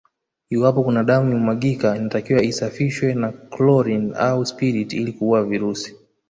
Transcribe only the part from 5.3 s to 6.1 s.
virusi